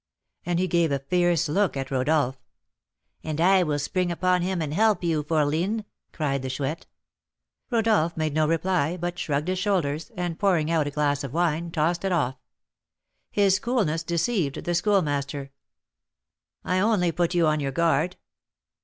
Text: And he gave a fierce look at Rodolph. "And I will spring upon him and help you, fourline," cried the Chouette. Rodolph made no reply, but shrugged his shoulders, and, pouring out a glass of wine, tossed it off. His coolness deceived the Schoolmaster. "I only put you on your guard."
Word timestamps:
And 0.47 0.57
he 0.57 0.67
gave 0.67 0.91
a 0.91 0.97
fierce 0.97 1.47
look 1.47 1.77
at 1.77 1.91
Rodolph. 1.91 2.39
"And 3.23 3.39
I 3.39 3.61
will 3.61 3.77
spring 3.77 4.11
upon 4.11 4.41
him 4.41 4.59
and 4.59 4.73
help 4.73 5.03
you, 5.03 5.21
fourline," 5.21 5.85
cried 6.11 6.41
the 6.41 6.49
Chouette. 6.49 6.87
Rodolph 7.69 8.17
made 8.17 8.33
no 8.33 8.47
reply, 8.47 8.97
but 8.97 9.19
shrugged 9.19 9.47
his 9.47 9.59
shoulders, 9.59 10.09
and, 10.17 10.39
pouring 10.39 10.71
out 10.71 10.87
a 10.87 10.89
glass 10.89 11.23
of 11.23 11.33
wine, 11.33 11.69
tossed 11.69 12.03
it 12.03 12.11
off. 12.11 12.37
His 13.29 13.59
coolness 13.59 14.01
deceived 14.01 14.63
the 14.63 14.73
Schoolmaster. 14.73 15.51
"I 16.65 16.79
only 16.79 17.11
put 17.11 17.35
you 17.35 17.45
on 17.45 17.59
your 17.59 17.69
guard." 17.71 18.15